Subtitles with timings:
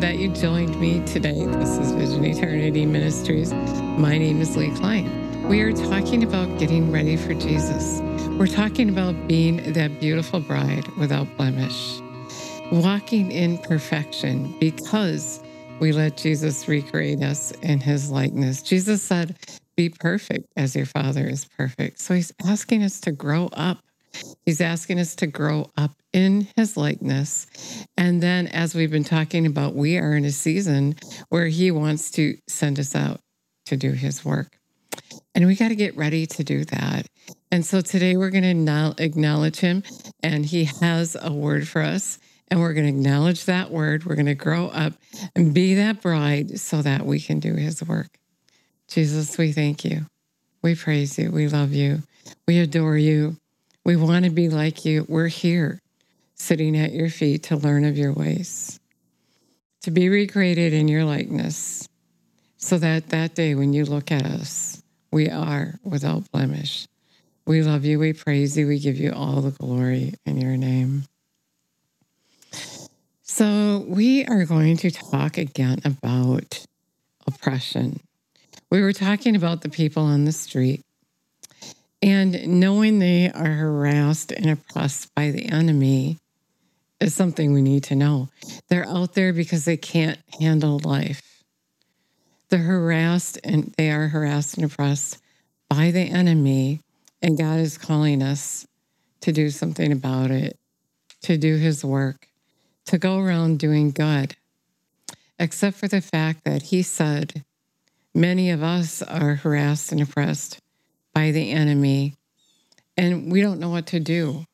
[0.00, 1.46] That you joined me today.
[1.46, 3.52] This is Vision Eternity Ministries.
[3.96, 5.48] My name is Lee Klein.
[5.48, 8.00] We are talking about getting ready for Jesus.
[8.38, 11.98] We're talking about being that beautiful bride without blemish,
[12.70, 15.40] walking in perfection because
[15.80, 18.60] we let Jesus recreate us in his likeness.
[18.62, 19.34] Jesus said,
[19.76, 22.00] Be perfect as your Father is perfect.
[22.00, 23.78] So he's asking us to grow up.
[24.44, 27.46] He's asking us to grow up in his likeness.
[27.96, 30.96] And then, as we've been talking about, we are in a season
[31.28, 33.20] where he wants to send us out
[33.66, 34.58] to do his work.
[35.34, 37.06] And we got to get ready to do that.
[37.50, 39.82] And so today we're going to acknowledge him,
[40.22, 42.18] and he has a word for us.
[42.48, 44.04] And we're going to acknowledge that word.
[44.04, 44.92] We're going to grow up
[45.34, 48.18] and be that bride so that we can do his work.
[48.88, 50.06] Jesus, we thank you.
[50.62, 51.32] We praise you.
[51.32, 52.02] We love you.
[52.46, 53.36] We adore you.
[53.86, 55.06] We want to be like you.
[55.08, 55.80] We're here
[56.34, 58.80] sitting at your feet to learn of your ways,
[59.82, 61.88] to be recreated in your likeness,
[62.56, 66.88] so that that day when you look at us, we are without blemish.
[67.46, 68.00] We love you.
[68.00, 68.66] We praise you.
[68.66, 71.04] We give you all the glory in your name.
[73.22, 76.66] So, we are going to talk again about
[77.24, 78.00] oppression.
[78.68, 80.85] We were talking about the people on the street
[82.02, 86.18] and knowing they are harassed and oppressed by the enemy
[87.00, 88.28] is something we need to know.
[88.68, 91.44] They're out there because they can't handle life.
[92.48, 95.18] They're harassed and they are harassed and oppressed
[95.68, 96.80] by the enemy,
[97.20, 98.66] and God is calling us
[99.20, 100.58] to do something about it,
[101.22, 102.28] to do his work
[102.86, 104.36] to go around doing good,
[105.38, 107.44] except for the fact that he said
[108.14, 110.60] many of us are harassed and oppressed
[111.16, 112.12] by the enemy,
[112.98, 114.44] and we don't know what to do.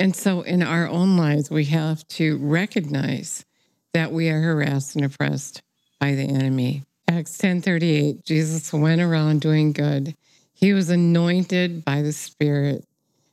[0.00, 3.44] And so in our own lives, we have to recognize
[3.92, 5.60] that we are harassed and oppressed
[6.00, 6.84] by the enemy.
[7.06, 10.14] Acts 10:38 Jesus went around doing good.
[10.54, 12.82] He was anointed by the Spirit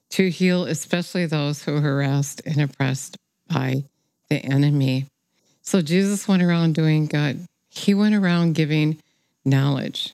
[0.09, 3.15] to heal especially those who are harassed and oppressed
[3.47, 3.85] by
[4.27, 5.05] the enemy.
[5.61, 7.45] So Jesus went around doing good.
[7.69, 9.01] He went around giving
[9.45, 10.13] knowledge,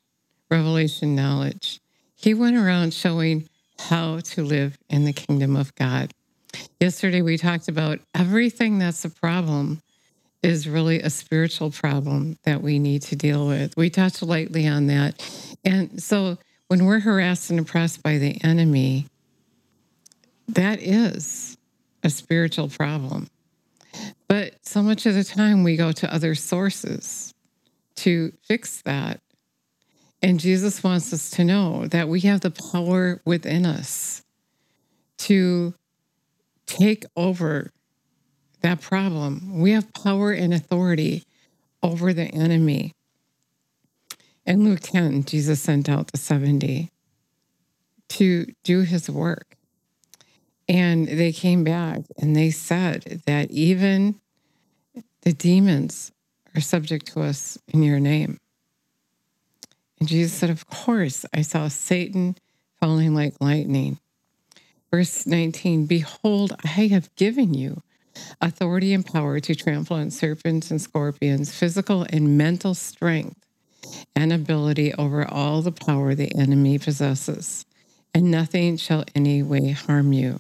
[0.52, 1.80] revelation knowledge.
[2.22, 3.48] He went around showing
[3.80, 6.12] how to live in the kingdom of God.
[6.78, 9.82] Yesterday, we talked about everything that's a problem
[10.44, 13.76] is really a spiritual problem that we need to deal with.
[13.78, 15.24] We touched lightly on that.
[15.64, 16.38] And so
[16.68, 19.08] when we're harassed and oppressed by the enemy,
[20.50, 21.58] that is
[22.04, 23.30] a spiritual problem.
[24.28, 27.34] But so much of the time we go to other sources
[27.96, 29.22] to fix that.
[30.22, 34.24] And Jesus wants us to know that we have the power within us
[35.20, 35.74] to
[36.66, 37.72] take over
[38.62, 39.60] that problem.
[39.60, 41.24] We have power and authority
[41.82, 42.94] over the enemy.
[44.46, 46.90] In Luke 10, Jesus sent out the 70
[48.10, 49.56] to do his work.
[50.68, 54.20] And they came back and they said that even
[55.22, 56.12] the demons
[56.56, 58.38] are subject to us in your name.
[60.00, 62.38] And Jesus said, Of course, I saw Satan
[62.80, 64.00] falling like lightning.
[64.92, 67.82] Verse 19 Behold, I have given you
[68.42, 73.46] authority and power to trample on serpents and scorpions, physical and mental strength,
[74.16, 77.66] and ability over all the power the enemy possesses,
[78.14, 80.40] and nothing shall any way harm you.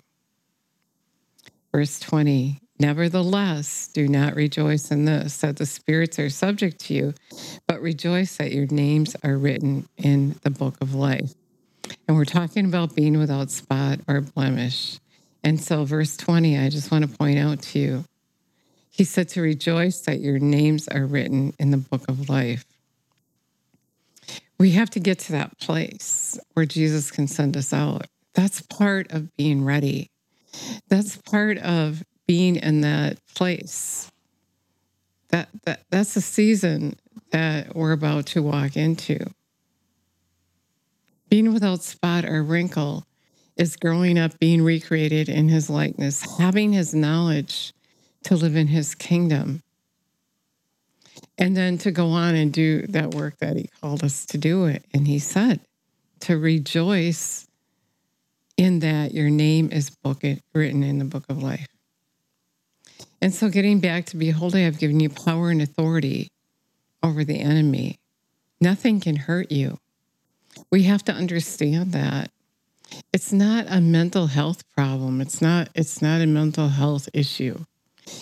[1.71, 7.13] Verse 20 Nevertheless, do not rejoice in this, that the spirits are subject to you,
[7.67, 11.33] but rejoice that your names are written in the book of life.
[12.07, 14.99] And we're talking about being without spot or blemish.
[15.43, 18.05] And so, verse 20, I just want to point out to you,
[18.89, 22.65] he said to rejoice that your names are written in the book of life.
[24.57, 28.07] We have to get to that place where Jesus can send us out.
[28.33, 30.11] That's part of being ready.
[30.87, 34.11] That's part of being in that place.
[35.29, 36.95] That, that that's a season
[37.31, 39.17] that we're about to walk into.
[41.29, 43.03] Being without spot or wrinkle
[43.57, 47.73] is growing up, being recreated in his likeness, having his knowledge
[48.25, 49.63] to live in his kingdom.
[51.39, 54.65] And then to go on and do that work that he called us to do
[54.65, 54.85] it.
[54.93, 55.61] And he said
[56.19, 57.47] to rejoice
[58.55, 60.21] in that your name is book,
[60.53, 61.65] written in the book of life.
[63.21, 66.29] And so, getting back to behold, I have given you power and authority
[67.03, 67.99] over the enemy.
[68.61, 69.79] Nothing can hurt you.
[70.71, 72.31] We have to understand that
[73.13, 75.21] it's not a mental health problem.
[75.21, 75.69] It's not.
[75.75, 77.65] It's not a mental health issue.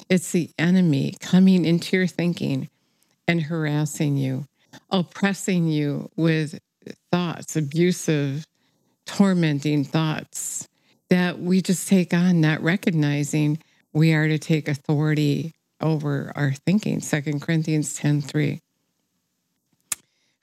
[0.09, 2.69] It's the enemy coming into your thinking
[3.27, 4.45] and harassing you,
[4.89, 6.59] oppressing you with
[7.11, 8.45] thoughts, abusive,
[9.05, 10.67] tormenting thoughts
[11.09, 13.59] that we just take on, not recognizing
[13.97, 17.01] we are to take authority over our thinking.
[17.01, 18.61] Second Corinthians 10 3.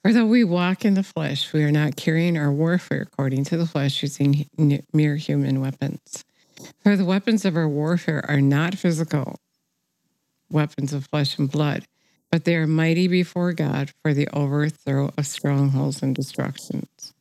[0.03, 3.57] For though we walk in the flesh, we are not carrying our warfare according to
[3.57, 4.47] the flesh using
[4.93, 6.25] mere human weapons.
[6.83, 9.37] For the weapons of our warfare are not physical
[10.51, 11.87] weapons of flesh and blood,
[12.31, 17.14] but they are mighty before God for the overthrow of strongholds and destructions.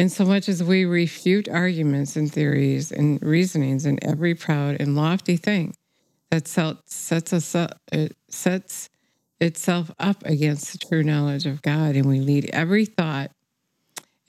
[0.00, 4.96] And so much as we refute arguments and theories and reasonings and every proud and
[4.96, 5.74] lofty thing
[6.30, 8.88] that sets us up, it sets
[9.42, 13.30] itself up against the true knowledge of God, and we lead every thought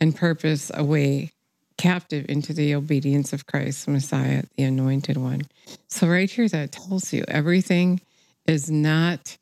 [0.01, 1.31] and purpose away
[1.77, 5.43] captive into the obedience of Christ, Messiah, the Anointed One.
[5.87, 8.01] So, right here, that tells you everything
[8.45, 9.37] is not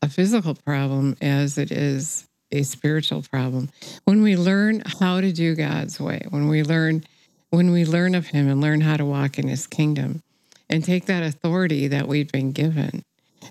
[0.00, 3.70] a physical problem as it is a spiritual problem.
[4.04, 7.04] When we learn how to do God's way, when we learn
[7.50, 10.22] when we learn of him and learn how to walk in his kingdom
[10.68, 13.04] and take that authority that we've been given,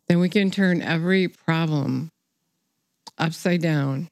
[0.07, 2.09] then we can turn every problem
[3.17, 4.09] upside down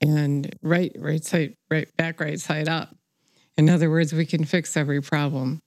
[0.00, 2.94] and right right side right back right side up.
[3.56, 5.60] In other words, we can fix every problem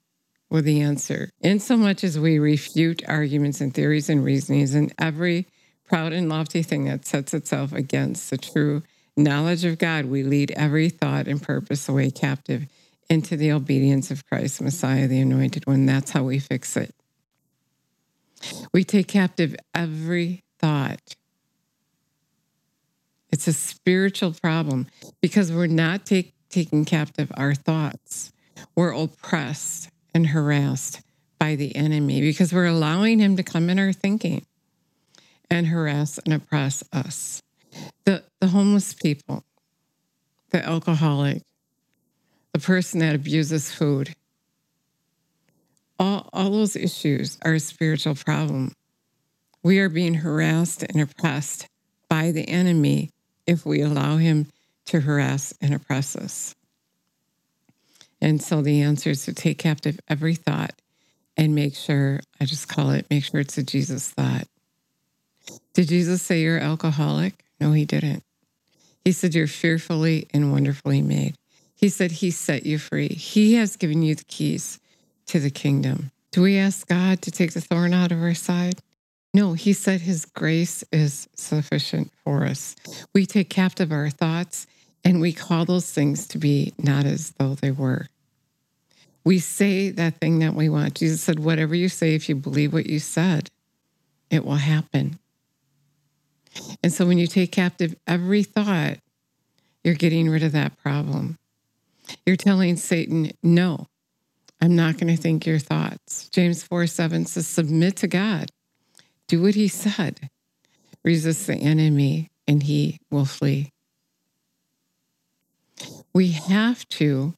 [0.50, 1.30] with the answer.
[1.42, 5.48] In so much as we refute arguments and theories and reasonings and every
[5.85, 8.83] proud and lofty thing that sets itself against the true
[9.15, 12.65] knowledge of God, we lead every thought and purpose away captive
[13.09, 15.85] into the obedience of Christ, Messiah, the Anointed One.
[15.85, 16.95] That's how we fix it.
[18.74, 21.15] We take captive every thought.
[23.31, 24.88] It's a spiritual problem
[25.21, 28.31] because we're not take, taking captive our thoughts.
[28.75, 31.01] We're oppressed and harassed
[31.39, 34.45] by the enemy because we're allowing him to come in our thinking
[35.50, 37.42] and harass and oppress us.
[38.06, 39.44] The, the homeless people,
[40.51, 41.42] the alcoholic,
[42.54, 44.16] the person that abuses food,
[46.00, 48.74] all, all those issues are a spiritual problem.
[49.63, 51.68] We are being harassed and oppressed
[52.10, 53.10] by the enemy
[53.48, 54.48] if we allow him
[54.86, 56.56] to harass and oppress us.
[58.22, 60.74] And so the answer is to take captive every thought
[61.36, 64.48] and make sure, I just call it, make sure it's a Jesus thought.
[65.74, 67.44] Did Jesus say you're alcoholic?
[67.60, 68.24] No, he didn't.
[69.04, 71.36] He said you're fearfully and wonderfully made.
[71.75, 73.10] He said he set you free.
[73.10, 74.80] He has given you the keys
[75.28, 76.12] to the kingdom.
[76.31, 78.81] Do we ask God to take the thorn out of our side?
[79.34, 82.75] No, he said his grace is sufficient for us.
[83.13, 84.68] We take captive our thoughts
[85.04, 88.07] and we call those things to be not as though they were.
[89.25, 90.95] We say that thing that we want.
[90.95, 93.50] Jesus said, Whatever you say, if you believe what you said,
[94.30, 95.19] it will happen.
[96.84, 98.98] And so when you take captive every thought,
[99.84, 101.38] you're getting rid of that problem.
[102.26, 103.88] You're telling Satan, No,
[104.62, 106.30] I'm not going to think your thoughts.
[106.30, 108.50] James 4 7 says, Submit to God.
[109.28, 110.30] Do what he said.
[111.04, 113.72] Resist the enemy, and he will flee.
[116.14, 117.33] We have to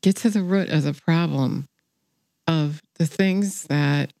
[0.00, 1.68] get to the root of the problem
[2.46, 4.12] of the things that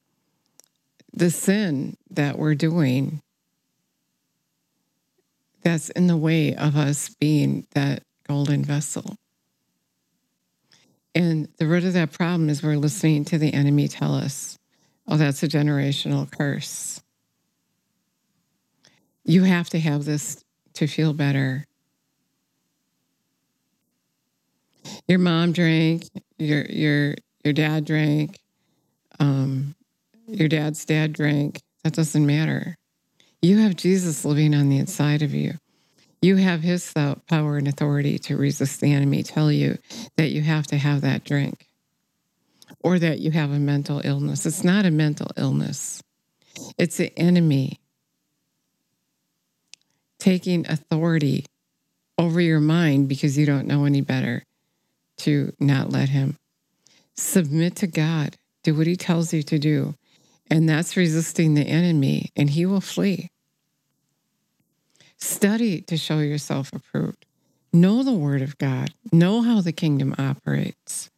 [1.12, 3.22] the sin that we're doing
[5.66, 9.16] that's in the way of us being that golden vessel.
[11.12, 14.56] And the root of that problem is we're listening to the enemy tell us,
[15.08, 17.02] oh, that's a generational curse.
[19.24, 20.44] You have to have this
[20.74, 21.64] to feel better.
[25.08, 26.04] Your mom drank,
[26.38, 28.38] your your your dad drank,
[29.18, 29.74] um,
[30.28, 31.60] your dad's dad drank.
[31.82, 32.76] That doesn't matter.
[33.46, 35.54] You have Jesus living on the inside of you.
[36.20, 39.78] You have his power and authority to resist the enemy, tell you
[40.16, 41.68] that you have to have that drink
[42.80, 44.46] or that you have a mental illness.
[44.46, 46.02] It's not a mental illness,
[46.76, 47.78] it's the enemy
[50.18, 51.46] taking authority
[52.18, 54.42] over your mind because you don't know any better
[55.18, 56.36] to not let him.
[57.14, 58.34] Submit to God,
[58.64, 59.94] do what he tells you to do.
[60.50, 63.30] And that's resisting the enemy, and he will flee.
[65.18, 67.24] Study to show yourself approved.
[67.72, 68.92] Know the word of God.
[69.12, 71.10] Know how the kingdom operates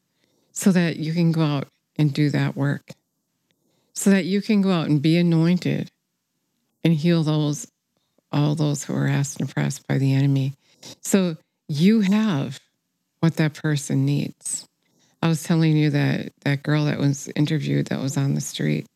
[0.53, 2.93] so that you can go out and do that work.
[3.93, 5.91] So that you can go out and be anointed
[6.85, 7.67] and heal those
[8.31, 10.53] all those who are asked and oppressed by the enemy.
[11.01, 11.37] So
[11.67, 12.61] you have
[13.21, 14.69] what that person needs.
[15.23, 18.87] I was telling you that that girl that was interviewed that was on the street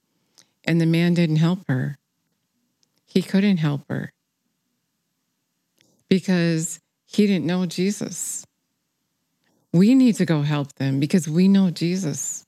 [0.65, 1.99] and the man didn't help her.
[3.07, 4.13] He couldn't help her
[6.13, 8.45] because he didn't know Jesus.
[9.73, 12.45] We need to go help them because we know Jesus.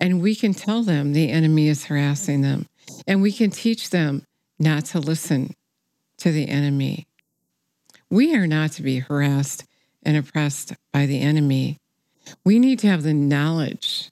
[0.00, 2.66] And we can tell them the enemy is harassing them.
[3.06, 4.24] And we can teach them
[4.58, 5.54] not to listen
[6.16, 7.06] to the enemy.
[8.10, 9.64] We are not to be harassed
[10.02, 11.78] and oppressed by the enemy.
[12.44, 14.10] We need to have the knowledge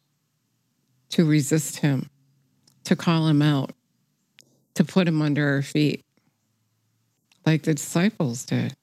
[1.09, 2.09] to resist him,
[2.85, 3.73] to call him out,
[4.75, 6.06] to put him under our feet,
[7.47, 8.75] like the disciples did.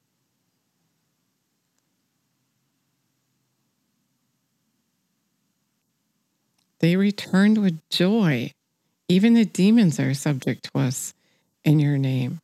[6.80, 8.52] They returned with joy.
[9.08, 11.14] Even the demons are subject to us
[11.64, 12.40] in your name.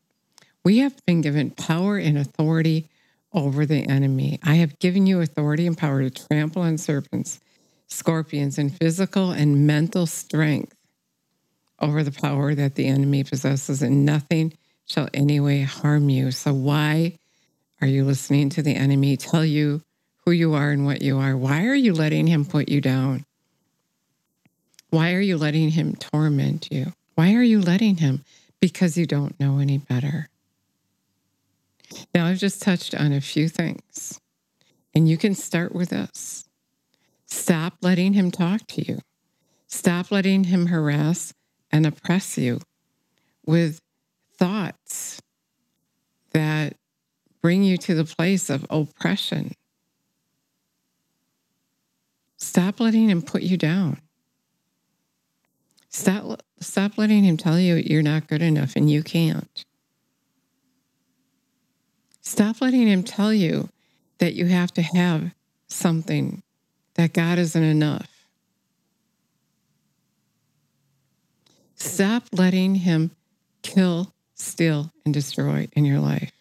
[0.63, 2.87] We have been given power and authority
[3.33, 4.39] over the enemy.
[4.43, 7.39] I have given you authority and power to trample on serpents,
[7.87, 10.75] scorpions, and physical and mental strength
[11.81, 14.53] over the power that the enemy possesses, and nothing
[14.89, 16.31] shall anyway harm you.
[16.31, 17.17] So, why
[17.81, 19.81] are you listening to the enemy tell you
[20.25, 21.37] who you are and what you are?
[21.37, 23.25] Why are you letting him put you down?
[24.89, 26.93] Why are you letting him torment you?
[27.15, 28.25] Why are you letting him?
[28.59, 30.29] Because you don't know any better.
[32.13, 34.19] Now, I've just touched on a few things,
[34.93, 36.47] and you can start with this.
[37.25, 38.99] Stop letting him talk to you.
[39.67, 41.33] Stop letting him harass
[41.71, 42.59] and oppress you
[43.45, 43.81] with
[44.39, 45.21] thoughts
[46.31, 46.73] that
[47.41, 49.53] bring you to the place of oppression.
[52.37, 53.99] Stop letting him put you down.
[55.89, 59.65] Stop, stop letting him tell you you're not good enough and you can't.
[62.21, 63.69] Stop letting him tell you
[64.19, 65.31] that you have to have
[65.67, 66.43] something,
[66.93, 68.09] that God isn't enough.
[71.75, 73.11] Stop letting him
[73.63, 76.31] kill, steal, and destroy in your life.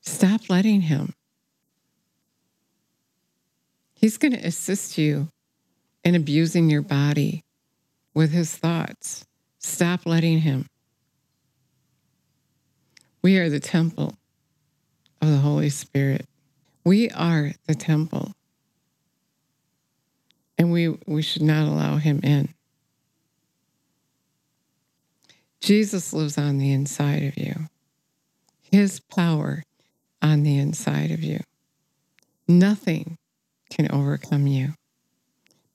[0.00, 1.14] Stop letting him.
[3.94, 5.28] He's going to assist you
[6.04, 7.44] in abusing your body
[8.14, 9.26] with his thoughts.
[9.58, 10.68] Stop letting him.
[13.22, 14.14] We are the temple
[15.20, 16.26] of the Holy Spirit.
[16.84, 18.32] We are the temple.
[20.58, 22.54] And we, we should not allow him in.
[25.60, 27.68] Jesus lives on the inside of you,
[28.70, 29.62] his power
[30.22, 31.40] on the inside of you.
[32.48, 33.18] Nothing
[33.70, 34.74] can overcome you,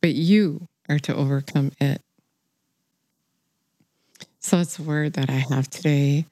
[0.01, 2.01] but you are to overcome it.
[4.39, 6.25] So it's a word that I have today.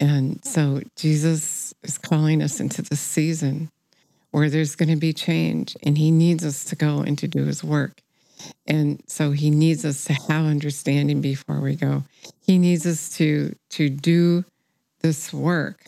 [0.00, 3.70] And so Jesus is calling us into the season
[4.32, 7.44] where there's going to be change and he needs us to go and to do
[7.44, 8.00] his work.
[8.66, 12.04] And so he needs us to have understanding before we go.
[12.40, 14.44] He needs us to to do
[15.00, 15.84] this work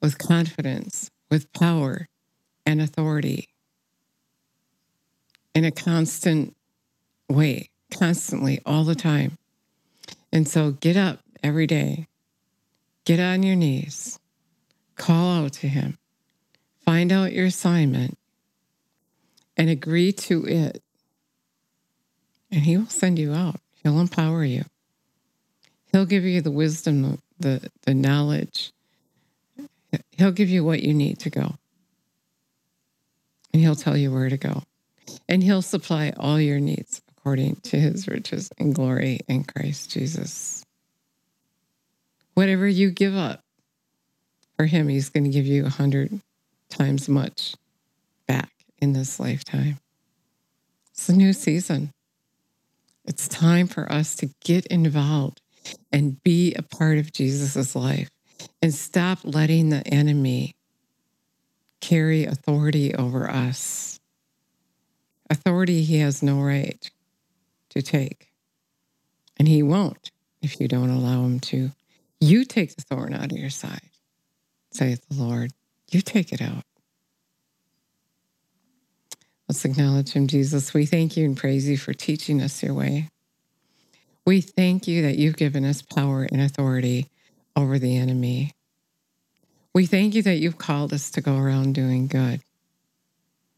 [0.00, 2.08] with confidence, with power
[2.66, 3.48] and authority
[5.54, 6.56] in a constant
[7.28, 9.38] way, constantly, all the time.
[10.32, 12.08] And so get up every day,
[13.04, 14.18] get on your knees,
[14.96, 15.98] call out to Him,
[16.84, 18.18] find out your assignment,
[19.56, 20.82] and agree to it.
[22.52, 24.64] And He will send you out, He'll empower you,
[25.90, 28.72] He'll give you the wisdom, the, the knowledge.
[30.12, 31.56] He'll give you what you need to go.
[33.52, 34.62] And He'll tell you where to go.
[35.28, 40.64] And He'll supply all your needs according to his riches and glory in Christ Jesus.
[42.34, 43.44] Whatever you give up
[44.56, 46.20] for him, he's going to give you a hundred
[46.68, 47.54] times much
[48.26, 49.78] back in this lifetime.
[50.90, 51.92] It's a new season.
[53.04, 55.40] It's time for us to get involved
[55.92, 58.10] and be a part of Jesus' life
[58.60, 60.54] and stop letting the enemy
[61.80, 64.00] carry authority over us.
[65.28, 66.90] Authority he has no right
[67.70, 68.32] to take.
[69.38, 71.70] And he won't if you don't allow him to.
[72.20, 73.90] You take the thorn out of your side,
[74.70, 75.52] saith the Lord.
[75.90, 76.64] You take it out.
[79.52, 80.72] Let's acknowledge him, Jesus.
[80.72, 83.10] We thank you and praise you for teaching us your way.
[84.24, 87.10] We thank you that you've given us power and authority
[87.54, 88.52] over the enemy.
[89.74, 92.40] We thank you that you've called us to go around doing good,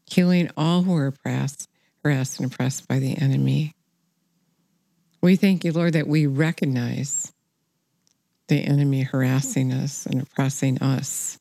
[0.05, 1.69] healing all who are oppressed,
[2.03, 3.73] harassed, and oppressed by the enemy.
[5.21, 7.31] We thank you, Lord, that we recognize
[8.49, 11.39] the enemy harassing us and oppressing us,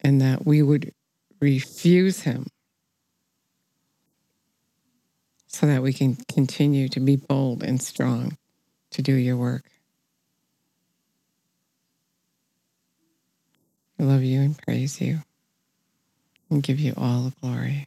[0.00, 0.92] and that we would
[1.40, 2.48] refuse him
[5.52, 8.36] so that we can continue to be bold and strong
[8.90, 9.64] to do your work.
[13.98, 15.20] I love you and praise you
[16.50, 17.86] and give you all the glory.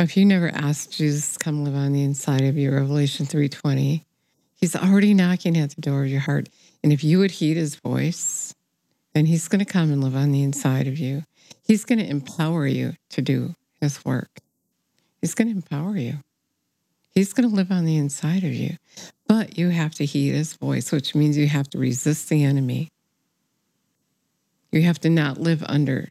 [0.00, 4.04] If you never asked Jesus to come live on the inside of you, Revelation 3:20,
[4.54, 6.48] he's already knocking at the door of your heart.
[6.82, 8.54] And if you would heed his voice,
[9.12, 11.24] then he's going to come and live on the inside of you.
[11.62, 14.40] He's going to empower you to do his work.
[15.20, 16.18] He's going to empower you.
[17.10, 18.76] He's going to live on the inside of you.
[19.26, 22.88] But you have to heed his voice, which means you have to resist the enemy.
[24.70, 26.08] You have to not live under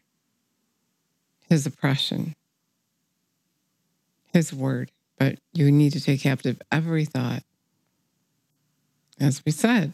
[1.50, 2.36] his oppression,
[4.34, 7.44] his word, but you need to take captive every thought,
[9.20, 9.94] as we said,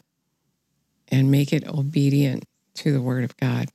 [1.09, 3.69] and make it obedient to the word of God.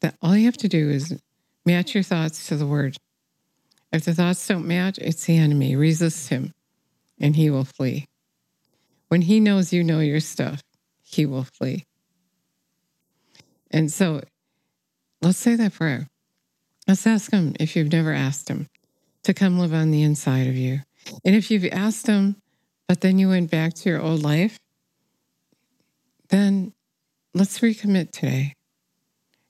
[0.00, 1.20] That all you have to do is
[1.66, 2.96] match your thoughts to the word.
[3.92, 5.74] If the thoughts don't match, it's the enemy.
[5.74, 6.52] Resist him
[7.18, 8.06] and he will flee.
[9.08, 10.62] When he knows you know your stuff,
[11.02, 11.86] he will flee.
[13.70, 14.22] And so
[15.22, 16.08] let's say that prayer.
[16.86, 18.66] Let's ask him if you've never asked him
[19.24, 20.80] to come live on the inside of you.
[21.24, 22.36] And if you've asked him,
[22.86, 24.58] but then you went back to your old life,
[26.28, 26.72] then
[27.34, 28.54] let's recommit today.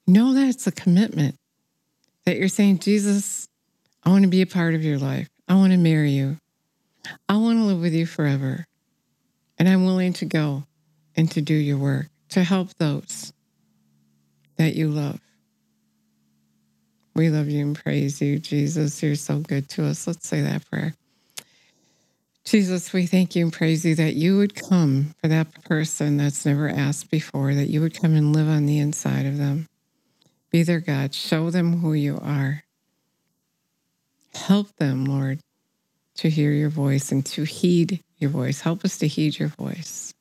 [0.06, 1.36] Know that it's a commitment
[2.24, 3.48] that you're saying, Jesus,
[4.08, 5.28] I want to be a part of your life.
[5.48, 6.38] I want to marry you.
[7.28, 8.64] I want to live with you forever.
[9.58, 10.64] And I'm willing to go
[11.14, 13.34] and to do your work to help those
[14.56, 15.20] that you love.
[17.14, 19.02] We love you and praise you, Jesus.
[19.02, 20.06] You're so good to us.
[20.06, 20.94] Let's say that prayer.
[22.46, 26.46] Jesus, we thank you and praise you that you would come for that person that's
[26.46, 29.66] never asked before, that you would come and live on the inside of them.
[30.50, 31.12] Be their God.
[31.12, 32.64] Show them who you are.
[34.34, 35.40] Help them, Lord,
[36.16, 38.60] to hear your voice and to heed your voice.
[38.60, 40.14] Help us to heed your voice.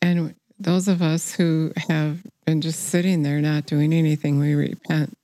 [0.00, 5.16] And those of us who have been just sitting there not doing anything, we repent.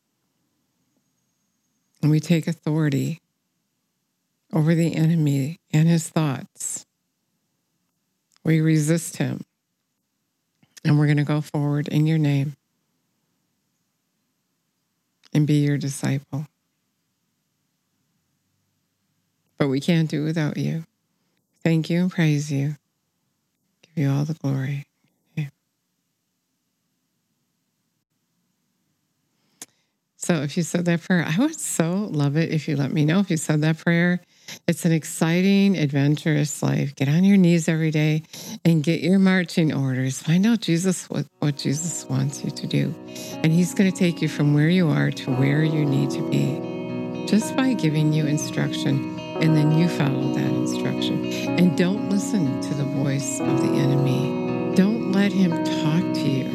[2.03, 3.21] And we take authority
[4.53, 6.87] over the enemy and his thoughts.
[8.43, 9.45] We resist him.
[10.85, 12.57] And we're going to go forward in your name
[15.35, 16.47] and be your disciple.
[19.61, 20.85] But we can't do without you.
[21.62, 22.77] Thank you and praise you.
[23.83, 24.87] Give you all the glory.
[30.16, 33.05] So if you said that prayer, I would so love it if you let me
[33.05, 34.20] know if you said that prayer.
[34.66, 36.94] It's an exciting, adventurous life.
[36.94, 38.23] Get on your knees every day
[38.64, 40.23] and get your marching orders.
[40.23, 42.94] Find out Jesus what, what Jesus wants you to do.
[43.42, 46.31] And he's going to take you from where you are to where you need to
[46.31, 49.19] be just by giving you instruction.
[49.40, 51.24] And then you follow that instruction.
[51.59, 54.74] And don't listen to the voice of the enemy.
[54.76, 56.50] Don't let him talk to you.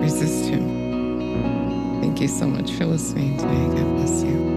[0.00, 2.00] Resist him.
[2.00, 3.66] Thank you so much for listening today.
[3.68, 4.53] God bless you.